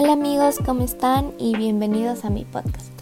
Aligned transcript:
Hola 0.00 0.12
amigos, 0.12 0.60
¿cómo 0.64 0.84
están? 0.84 1.32
Y 1.40 1.56
bienvenidos 1.56 2.24
a 2.24 2.30
mi 2.30 2.44
podcast. 2.44 2.92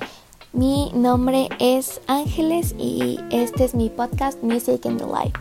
Mi 0.55 0.91
nombre 0.95 1.51
es 1.59 2.01
Ángeles 2.07 2.75
y 2.79 3.19
este 3.31 3.65
es 3.65 3.75
mi 3.75 3.91
podcast 3.91 4.43
Music 4.43 4.83
in 4.87 4.97
the 4.97 5.05
Life. 5.05 5.39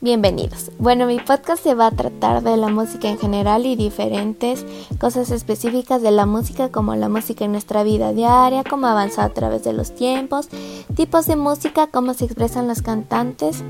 Bienvenidos. 0.00 0.70
Bueno, 0.78 1.06
mi 1.06 1.18
podcast 1.18 1.62
se 1.62 1.74
va 1.74 1.88
a 1.88 1.90
tratar 1.90 2.42
de 2.42 2.56
la 2.56 2.68
música 2.68 3.10
en 3.10 3.18
general 3.18 3.66
y 3.66 3.76
diferentes 3.76 4.64
cosas 4.98 5.30
específicas 5.30 6.00
de 6.00 6.12
la 6.12 6.24
música 6.24 6.72
como 6.72 6.96
la 6.96 7.10
música 7.10 7.44
en 7.44 7.52
nuestra 7.52 7.82
vida 7.82 8.14
diaria, 8.14 8.64
cómo 8.64 8.86
avanza 8.86 9.22
a 9.22 9.34
través 9.34 9.64
de 9.64 9.74
los 9.74 9.94
tiempos, 9.94 10.48
tipos 10.96 11.26
de 11.26 11.36
música, 11.36 11.88
cómo 11.88 12.14
se 12.14 12.24
expresan 12.24 12.68
los 12.68 12.80
cantantes, 12.80 13.62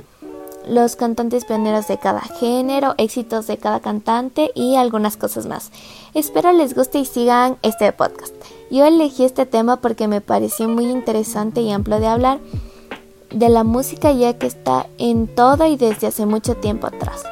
los 0.68 0.96
cantantes 0.96 1.44
pioneros 1.44 1.88
de 1.88 1.98
cada 1.98 2.20
género, 2.20 2.94
éxitos 2.98 3.46
de 3.46 3.58
cada 3.58 3.80
cantante 3.80 4.50
y 4.54 4.76
algunas 4.76 5.16
cosas 5.16 5.46
más. 5.46 5.70
Espero 6.14 6.52
les 6.52 6.74
guste 6.74 6.98
y 6.98 7.04
sigan 7.04 7.56
este 7.62 7.92
podcast. 7.92 8.34
Yo 8.70 8.86
elegí 8.86 9.24
este 9.24 9.46
tema 9.46 9.76
porque 9.80 10.08
me 10.08 10.20
pareció 10.20 10.68
muy 10.68 10.86
interesante 10.86 11.60
y 11.60 11.70
amplio 11.70 12.00
de 12.00 12.06
hablar 12.06 12.38
de 13.30 13.48
la 13.48 13.64
música 13.64 14.12
ya 14.12 14.38
que 14.38 14.46
está 14.46 14.86
en 14.98 15.26
todo 15.26 15.66
y 15.66 15.76
desde 15.76 16.06
hace 16.06 16.24
mucho 16.24 16.56
tiempo 16.56 16.86
atrás. 16.86 17.24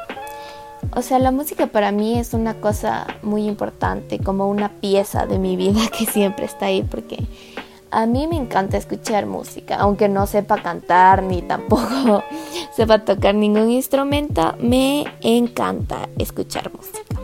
O 0.95 1.01
sea, 1.01 1.17
la 1.17 1.31
música 1.31 1.67
para 1.67 1.91
mí 1.91 2.19
es 2.19 2.33
una 2.33 2.55
cosa 2.55 3.07
muy 3.23 3.47
importante, 3.47 4.19
como 4.19 4.47
una 4.49 4.69
pieza 4.69 5.25
de 5.25 5.39
mi 5.39 5.55
vida 5.55 5.81
que 5.97 6.05
siempre 6.05 6.45
está 6.45 6.67
ahí 6.67 6.83
porque 6.83 7.25
a 7.93 8.07
mí 8.07 8.27
me 8.27 8.35
encanta 8.35 8.77
escuchar 8.77 9.27
música, 9.27 9.75
aunque 9.75 10.09
no 10.09 10.25
sepa 10.25 10.61
cantar 10.61 11.21
ni 11.21 11.41
tampoco 11.43 12.23
sepa 12.75 13.05
tocar 13.05 13.35
ningún 13.35 13.69
instrumento, 13.69 14.55
me 14.59 15.05
encanta 15.21 16.09
escuchar 16.17 16.71
música. 16.73 17.21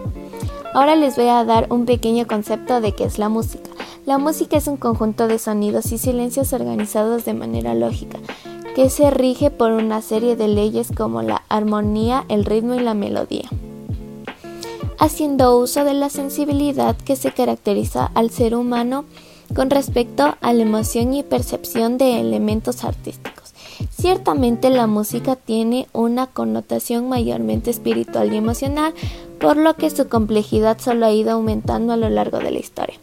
Ahora 0.73 0.95
les 0.95 1.15
voy 1.15 1.27
a 1.27 1.43
dar 1.43 1.67
un 1.71 1.85
pequeño 1.85 2.27
concepto 2.27 2.79
de 2.81 2.93
qué 2.93 3.05
es 3.05 3.17
la 3.17 3.27
música. 3.29 3.71
La 4.05 4.19
música 4.19 4.57
es 4.57 4.67
un 4.67 4.77
conjunto 4.77 5.27
de 5.27 5.39
sonidos 5.39 5.91
y 5.91 5.97
silencios 5.97 6.53
organizados 6.53 7.25
de 7.25 7.33
manera 7.33 7.73
lógica, 7.73 8.19
que 8.75 8.91
se 8.91 9.09
rige 9.09 9.49
por 9.49 9.71
una 9.71 10.01
serie 10.01 10.35
de 10.35 10.47
leyes 10.47 10.91
como 10.95 11.23
la 11.23 11.43
armonía, 11.49 12.25
el 12.29 12.45
ritmo 12.45 12.75
y 12.75 12.79
la 12.79 12.93
melodía 12.93 13.49
haciendo 14.99 15.57
uso 15.57 15.85
de 15.85 15.93
la 15.93 16.09
sensibilidad 16.09 16.95
que 16.97 17.15
se 17.15 17.31
caracteriza 17.31 18.11
al 18.13 18.29
ser 18.29 18.53
humano 18.53 19.05
con 19.55 19.69
respecto 19.69 20.35
a 20.41 20.53
la 20.53 20.61
emoción 20.61 21.13
y 21.13 21.23
percepción 21.23 21.97
de 21.97 22.19
elementos 22.19 22.83
artísticos. 22.83 23.53
Ciertamente 23.91 24.69
la 24.69 24.87
música 24.87 25.35
tiene 25.35 25.87
una 25.93 26.27
connotación 26.27 27.09
mayormente 27.09 27.69
espiritual 27.69 28.33
y 28.33 28.37
emocional, 28.37 28.93
por 29.39 29.57
lo 29.57 29.75
que 29.75 29.89
su 29.89 30.07
complejidad 30.07 30.79
solo 30.79 31.05
ha 31.05 31.11
ido 31.11 31.31
aumentando 31.31 31.93
a 31.93 31.97
lo 31.97 32.09
largo 32.09 32.39
de 32.39 32.51
la 32.51 32.59
historia, 32.59 32.99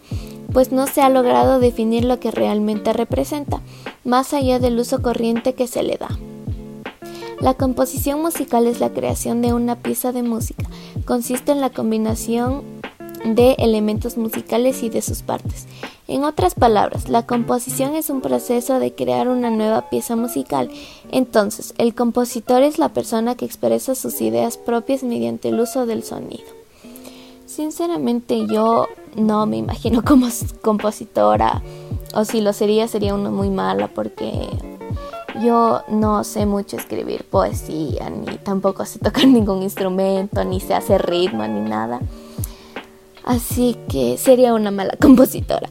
pues 0.53 0.73
no 0.73 0.87
se 0.87 1.01
ha 1.01 1.09
logrado 1.09 1.61
definir 1.61 2.05
lo 2.05 2.21
que 2.21 2.31
realmente 2.31 2.93
representa, 2.93 3.61
más 4.05 4.35
allá 4.35 4.59
del 4.59 4.79
uso 4.79 5.03
corriente 5.03 5.55
que 5.55 5.67
se 5.67 5.83
le 5.83 5.97
da. 5.97 6.09
La 7.41 7.55
composición 7.55 8.23
musical 8.23 8.67
es 8.67 8.81
la 8.81 8.91
creación 8.91 9.43
de 9.43 9.53
una 9.53 9.77
pieza 9.77 10.13
de 10.13 10.23
música. 10.23 10.65
Consiste 11.05 11.53
en 11.53 11.61
la 11.61 11.69
combinación 11.69 12.63
de 13.25 13.53
elementos 13.59 14.17
musicales 14.17 14.83
y 14.83 14.89
de 14.89 15.03
sus 15.03 15.23
partes. 15.23 15.67
En 16.09 16.23
otras 16.23 16.55
palabras, 16.55 17.09
la 17.09 17.27
composición 17.27 17.97
es 17.97 18.11
un 18.11 18.21
proceso 18.21 18.79
de 18.79 18.95
crear 18.95 19.29
una 19.29 19.51
nueva 19.51 19.91
pieza 19.91 20.15
musical. 20.15 20.71
Entonces, 21.11 21.75
el 21.79 21.97
compositor 21.97 22.63
es 22.63 22.79
la 22.79 22.91
persona 22.91 23.35
que 23.35 23.45
expresa 23.45 23.97
sus 23.97 24.21
ideas 24.21 24.57
propias 24.57 25.03
mediante 25.03 25.49
el 25.49 25.59
uso 25.59 25.85
del 25.85 26.05
sonido. 26.05 26.47
Sinceramente 27.47 28.47
yo 28.47 28.87
no 29.17 29.47
me 29.47 29.57
imagino 29.57 30.03
como 30.05 30.29
compositora 30.63 31.63
o 32.15 32.25
si 32.25 32.41
lo 32.41 32.53
sería 32.53 32.87
sería 32.87 33.15
una 33.15 33.31
muy 33.31 33.51
mala 33.51 33.89
porque 33.89 34.49
yo 35.43 35.83
no 35.89 36.23
sé 36.23 36.47
mucho 36.47 36.77
escribir 36.77 37.25
poesía 37.25 38.11
ni 38.11 38.39
tampoco 38.39 38.85
sé 38.85 38.99
tocar 38.99 39.27
ningún 39.27 39.63
instrumento 39.63 40.45
ni 40.45 40.61
sé 40.61 40.75
hacer 40.75 41.05
ritmo 41.07 41.47
ni 41.47 41.61
nada 41.61 42.01
así 43.27 43.77
que 43.89 44.17
sería 44.17 44.55
una 44.55 44.71
mala 44.71 44.97
compositora. 45.01 45.69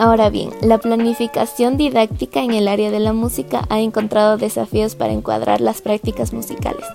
Ahora 0.00 0.30
bien, 0.30 0.48
la 0.62 0.78
planificación 0.78 1.76
didáctica 1.76 2.42
en 2.42 2.52
el 2.52 2.68
área 2.68 2.90
de 2.90 3.00
la 3.00 3.12
música 3.12 3.66
ha 3.68 3.80
encontrado 3.80 4.38
desafíos 4.38 4.94
para 4.94 5.12
encuadrar 5.12 5.60
las 5.60 5.82
prácticas 5.82 6.32
musicales. 6.32 6.86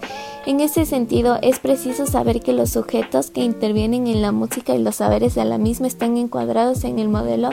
En 0.47 0.59
ese 0.59 0.87
sentido, 0.87 1.37
es 1.43 1.59
preciso 1.59 2.07
saber 2.07 2.41
que 2.41 2.51
los 2.51 2.71
sujetos 2.71 3.29
que 3.29 3.43
intervienen 3.43 4.07
en 4.07 4.23
la 4.23 4.31
música 4.31 4.73
y 4.73 4.81
los 4.81 4.95
saberes 4.95 5.35
de 5.35 5.45
la 5.45 5.59
misma 5.59 5.85
están 5.85 6.17
encuadrados 6.17 6.83
en 6.83 6.97
el 6.97 7.07
modelo 7.07 7.51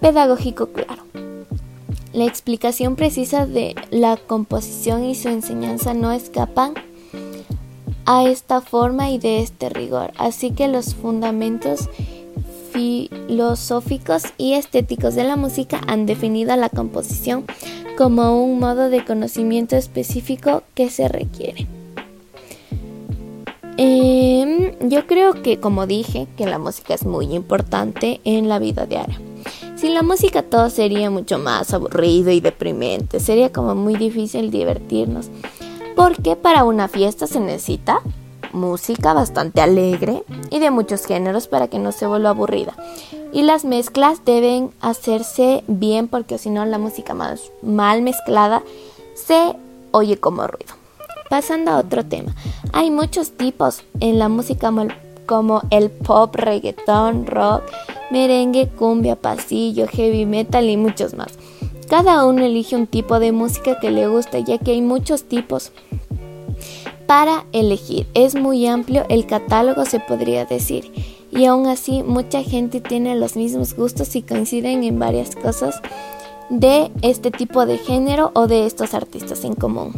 pedagógico 0.00 0.70
claro. 0.70 1.04
La 2.12 2.24
explicación 2.24 2.96
precisa 2.96 3.46
de 3.46 3.76
la 3.92 4.16
composición 4.16 5.04
y 5.04 5.14
su 5.14 5.28
enseñanza 5.28 5.94
no 5.94 6.10
escapan 6.10 6.74
a 8.04 8.24
esta 8.24 8.60
forma 8.60 9.10
y 9.10 9.18
de 9.18 9.42
este 9.42 9.68
rigor. 9.68 10.10
Así 10.18 10.50
que 10.50 10.66
los 10.66 10.96
fundamentos 10.96 11.88
filosóficos 13.26 14.24
y 14.38 14.54
estéticos 14.54 15.14
de 15.14 15.24
la 15.24 15.36
música 15.36 15.80
han 15.86 16.06
definido 16.06 16.54
la 16.56 16.68
composición 16.68 17.44
como 17.96 18.42
un 18.42 18.58
modo 18.58 18.90
de 18.90 19.04
conocimiento 19.04 19.76
específico 19.76 20.62
que 20.74 20.90
se 20.90 21.08
requiere. 21.08 21.66
Em, 23.76 24.72
yo 24.88 25.06
creo 25.06 25.42
que, 25.42 25.58
como 25.58 25.86
dije, 25.86 26.26
que 26.36 26.46
la 26.46 26.58
música 26.58 26.94
es 26.94 27.04
muy 27.04 27.34
importante 27.34 28.20
en 28.24 28.48
la 28.48 28.58
vida 28.58 28.86
diaria. 28.86 29.20
Sin 29.76 29.94
la 29.94 30.02
música 30.02 30.42
todo 30.42 30.70
sería 30.70 31.10
mucho 31.10 31.38
más 31.38 31.72
aburrido 31.72 32.30
y 32.30 32.40
deprimente, 32.40 33.18
sería 33.18 33.50
como 33.52 33.74
muy 33.74 33.96
difícil 33.96 34.50
divertirnos 34.50 35.30
porque 35.94 36.36
para 36.36 36.64
una 36.64 36.88
fiesta 36.88 37.26
se 37.26 37.40
necesita 37.40 38.00
música 38.52 39.12
bastante 39.12 39.60
alegre 39.60 40.22
y 40.50 40.58
de 40.58 40.70
muchos 40.70 41.06
géneros 41.06 41.48
para 41.48 41.68
que 41.68 41.78
no 41.78 41.92
se 41.92 42.06
vuelva 42.06 42.30
aburrida. 42.30 42.74
Y 43.32 43.42
las 43.42 43.64
mezclas 43.64 44.24
deben 44.24 44.70
hacerse 44.80 45.64
bien 45.66 46.08
porque 46.08 46.38
si 46.38 46.50
no 46.50 46.64
la 46.64 46.78
música 46.78 47.14
más 47.14 47.40
mal 47.62 48.02
mezclada 48.02 48.62
se 49.14 49.54
oye 49.90 50.18
como 50.18 50.46
ruido. 50.46 50.74
Pasando 51.30 51.70
a 51.70 51.78
otro 51.78 52.04
tema, 52.04 52.34
hay 52.72 52.90
muchos 52.90 53.32
tipos 53.32 53.82
en 54.00 54.18
la 54.18 54.28
música 54.28 54.70
como 55.26 55.62
el 55.70 55.90
pop, 55.90 56.34
reggaeton, 56.34 57.26
rock, 57.26 57.62
merengue, 58.10 58.68
cumbia, 58.68 59.16
pasillo, 59.16 59.86
heavy 59.88 60.26
metal 60.26 60.68
y 60.68 60.76
muchos 60.76 61.14
más. 61.14 61.38
Cada 61.88 62.24
uno 62.24 62.44
elige 62.44 62.76
un 62.76 62.86
tipo 62.86 63.18
de 63.18 63.32
música 63.32 63.78
que 63.80 63.90
le 63.90 64.08
gusta, 64.08 64.38
ya 64.38 64.58
que 64.58 64.72
hay 64.72 64.82
muchos 64.82 65.24
tipos 65.24 65.72
para 67.12 67.44
elegir. 67.52 68.06
Es 68.14 68.34
muy 68.34 68.66
amplio 68.66 69.04
el 69.10 69.26
catálogo, 69.26 69.84
se 69.84 70.00
podría 70.00 70.46
decir. 70.46 70.90
Y 71.30 71.44
aún 71.44 71.66
así, 71.66 72.02
mucha 72.02 72.42
gente 72.42 72.80
tiene 72.80 73.14
los 73.16 73.36
mismos 73.36 73.76
gustos 73.76 74.16
y 74.16 74.22
coinciden 74.22 74.82
en 74.82 74.98
varias 74.98 75.36
cosas 75.36 75.82
de 76.48 76.90
este 77.02 77.30
tipo 77.30 77.66
de 77.66 77.76
género 77.76 78.30
o 78.34 78.46
de 78.46 78.64
estos 78.64 78.94
artistas 78.94 79.44
en 79.44 79.52
común. 79.52 79.92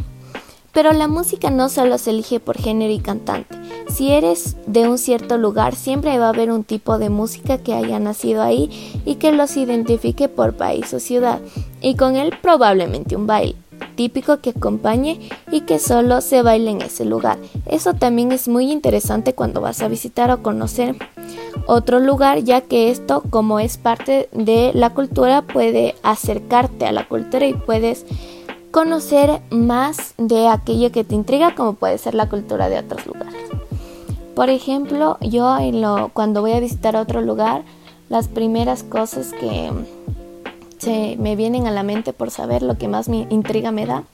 Pero 0.72 0.92
la 0.92 1.06
música 1.06 1.50
no 1.50 1.69
solo 1.69 1.98
se 1.98 2.10
elige 2.10 2.41
por 2.41 2.58
género 2.58 2.92
y 2.92 2.98
cantante. 2.98 3.54
Si 3.88 4.10
eres 4.10 4.56
de 4.66 4.88
un 4.88 4.98
cierto 4.98 5.38
lugar, 5.38 5.76
siempre 5.76 6.19
va 6.19 6.26
a 6.26 6.30
haber 6.30 6.50
un 6.50 6.64
tipo 6.64 6.98
de 6.98 7.10
música 7.10 7.58
que 7.58 7.74
haya 7.74 8.00
nacido 8.00 8.42
ahí 8.42 9.00
y 9.04 9.14
que 9.16 9.30
los 9.30 9.56
identifique 9.56 10.28
por 10.28 10.56
país 10.56 10.92
o 10.92 10.98
ciudad, 10.98 11.38
y 11.80 11.94
con 11.94 12.16
él 12.16 12.34
probablemente 12.42 13.14
un 13.14 13.28
baile 13.28 13.54
típico 13.94 14.41
que 14.41 14.50
acompañe 14.50 15.21
y 15.50 15.62
que 15.62 15.78
solo 15.78 16.21
se 16.21 16.43
baile 16.43 16.71
en 16.71 16.82
ese 16.82 17.05
lugar. 17.05 17.38
Eso 17.66 17.94
también 17.94 18.32
es 18.32 18.49
muy 18.49 18.71
interesante 18.71 19.34
cuando 19.34 19.60
vas 19.60 19.81
a 19.82 19.88
visitar 19.88 20.31
o 20.31 20.43
conocer 20.43 20.97
otro 21.66 21.99
lugar, 22.00 22.41
ya 22.41 22.60
que 22.60 22.91
esto, 22.91 23.22
como 23.30 23.59
es 23.59 23.78
parte 23.78 24.28
de 24.33 24.72
la 24.74 24.91
cultura, 24.91 25.42
puede 25.42 25.95
acercarte 26.03 26.86
a 26.86 26.92
la 26.92 27.09
cultura 27.09 27.47
y 27.47 27.54
puedes 27.54 28.04
conocer 28.71 29.41
más 29.51 30.15
de 30.18 30.48
aquello 30.48 30.92
que 30.92 31.04
te 31.04 31.15
intriga, 31.15 31.54
como 31.54 31.74
puede 31.74 31.97
ser 31.97 32.15
la 32.15 32.28
cultura 32.28 32.68
de 32.68 32.78
otros 32.78 33.07
lugares. 33.07 33.34
Por 34.34 34.51
ejemplo, 34.51 35.16
yo 35.21 35.57
en 35.59 35.80
lo, 35.80 36.10
cuando 36.13 36.41
voy 36.41 36.53
a 36.53 36.60
visitar 36.60 36.97
otro 36.97 37.22
lugar, 37.22 37.63
las 38.09 38.28
primeras 38.28 38.83
cosas 38.83 39.33
que 39.33 39.71
se 40.84 41.16
me 41.19 41.34
vienen 41.34 41.66
a 41.66 41.71
la 41.71 41.83
mente 41.83 42.13
por 42.13 42.31
saber 42.31 42.63
lo 42.63 42.77
que 42.77 42.89
más 42.89 43.09
me 43.09 43.27
intriga 43.31 43.72
me 43.72 43.86
da 43.86 44.04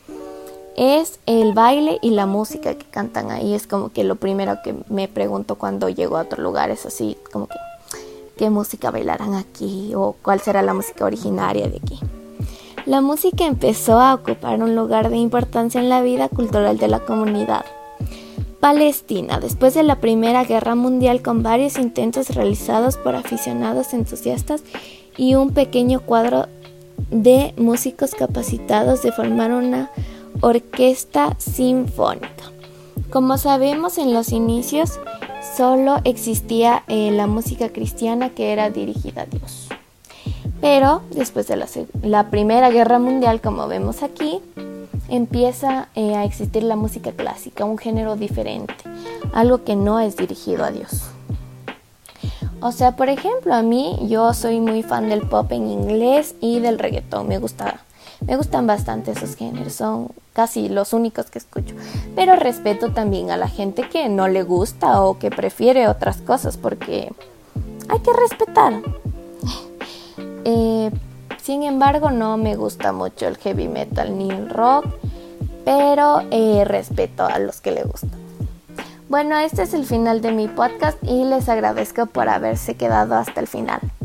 es 0.77 1.19
el 1.27 1.53
baile 1.53 1.99
y 2.01 2.11
la 2.11 2.27
música 2.27 2.75
que 2.75 2.87
cantan 2.87 3.31
ahí. 3.31 3.55
Es 3.55 3.67
como 3.67 3.91
que 3.91 4.05
lo 4.05 4.17
primero 4.17 4.59
que 4.63 4.75
me 4.89 5.09
pregunto 5.09 5.57
cuando 5.57 5.89
llego 5.89 6.17
a 6.17 6.23
otro 6.23 6.43
lugar 6.43 6.71
es 6.71 6.87
así, 6.87 7.17
como 7.33 7.49
que 7.49 7.57
qué 8.39 8.51
música 8.51 8.91
bailarán 8.91 9.35
aquí 9.35 9.93
o 9.95 10.17
cuál 10.23 10.41
será 10.41 10.63
la 10.63 10.73
música 10.73 11.05
originaria 11.05 11.69
de 11.69 11.77
aquí. 11.77 11.99
La 12.87 13.01
música 13.01 13.45
empezó 13.45 13.99
a 13.99 14.15
ocupar 14.15 14.63
un 14.63 14.75
lugar 14.75 15.11
de 15.11 15.17
importancia 15.17 15.81
en 15.81 15.91
la 15.91 16.01
vida 16.01 16.29
cultural 16.29 16.79
de 16.79 16.89
la 16.89 17.01
comunidad. 17.01 17.65
Palestina, 18.61 19.41
después 19.41 19.75
de 19.75 19.83
la 19.83 19.97
Primera 19.97 20.45
Guerra 20.45 20.75
Mundial 20.75 21.21
con 21.21 21.43
varios 21.43 21.79
intentos 21.79 22.31
realizados 22.31 22.97
por 22.97 23.17
aficionados 23.17 23.93
entusiastas 23.93 24.63
y 25.17 25.35
un 25.35 25.51
pequeño 25.51 26.01
cuadro 26.01 26.47
de 27.11 27.55
músicos 27.57 28.15
capacitados 28.15 29.03
de 29.03 29.13
formar 29.13 29.53
una 29.53 29.91
orquesta 30.41 31.37
sinfónica. 31.39 32.53
Como 33.11 33.39
sabemos 33.39 33.99
en 33.99 34.15
los 34.15 34.31
inicios 34.33 34.99
solo 35.57 35.99
existía 36.05 36.85
eh, 36.89 37.11
la 37.11 37.27
música 37.27 37.71
cristiana 37.71 38.31
que 38.31 38.53
era 38.53 38.71
dirigida 38.71 39.23
a 39.23 39.27
Dios. 39.27 39.69
Pero 40.61 41.03
después 41.11 41.47
de 41.49 41.57
la 42.03 42.31
Primera 42.31 42.71
Guerra 42.71 42.99
Mundial, 42.99 43.41
como 43.41 43.67
vemos 43.67 44.03
aquí, 44.03 44.41
empieza 45.09 45.89
eh, 45.95 46.15
a 46.15 46.25
existir 46.25 46.63
la 46.63 46.77
música 46.77 47.13
clásica, 47.13 47.65
un 47.65 47.79
género 47.79 48.17
diferente, 48.17 48.75
algo 49.33 49.65
que 49.65 49.75
no 49.75 50.01
es 50.01 50.17
dirigido 50.17 50.65
a 50.65 50.71
Dios. 50.71 51.11
O 52.61 52.73
sea, 52.73 52.97
por 52.97 53.09
ejemplo, 53.09 53.55
a 53.55 53.63
mí 53.63 53.99
yo 54.09 54.35
soy 54.35 54.61
muy 54.61 54.83
fan 54.83 55.09
del 55.09 55.23
pop 55.23 55.51
en 55.53 55.69
inglés 55.69 56.35
y 56.41 56.61
del 56.61 56.79
reggaetón, 56.79 57.29
me 57.29 57.39
gusta 57.39 57.81
me 58.27 58.37
gustan 58.37 58.67
bastante 58.67 59.13
esos 59.13 59.35
géneros, 59.35 59.73
son 59.73 60.09
casi 60.35 60.69
los 60.69 60.93
únicos 60.93 61.31
que 61.31 61.39
escucho. 61.39 61.75
Pero 62.15 62.37
respeto 62.37 62.93
también 62.93 63.31
a 63.31 63.37
la 63.37 63.49
gente 63.49 63.89
que 63.89 64.09
no 64.09 64.29
le 64.29 64.43
gusta 64.43 65.03
o 65.03 65.19
que 65.19 65.31
prefiere 65.31 65.89
otras 65.89 66.19
cosas 66.19 66.57
porque 66.57 67.13
hay 67.89 67.99
que 68.01 68.13
respetar. 68.13 68.75
Eh, 70.45 70.91
sin 71.43 71.65
embargo, 71.65 72.11
no 72.11 72.39
me 72.39 72.57
gusta 72.57 72.93
mucho 72.93 73.27
el 73.29 73.37
heavy 73.37 73.69
metal 73.69 74.17
ni 74.17 74.31
el 74.31 74.49
rock, 74.49 74.87
pero 75.67 76.23
eh, 76.31 76.65
respeto 76.65 77.27
a 77.27 77.39
los 77.39 77.61
que 77.61 77.73
le 77.73 77.83
gustan. 77.83 78.30
Bueno, 79.11 79.37
este 79.39 79.63
es 79.63 79.75
el 79.75 79.87
final 79.87 80.21
de 80.21 80.31
mi 80.31 80.47
podcast 80.47 80.97
y 81.03 81.25
les 81.25 81.49
agradezco 81.49 82.07
por 82.07 82.29
haberse 82.29 82.77
quedado 82.77 83.17
hasta 83.17 83.41
el 83.41 83.49
final. 83.49 83.81